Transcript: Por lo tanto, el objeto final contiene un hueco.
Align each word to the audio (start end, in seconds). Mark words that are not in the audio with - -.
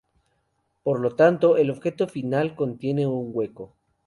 Por 0.81 0.99
lo 0.99 1.11
tanto, 1.15 1.57
el 1.57 1.69
objeto 1.69 2.07
final 2.07 2.55
contiene 2.55 3.05
un 3.05 3.29
hueco. 3.31 3.75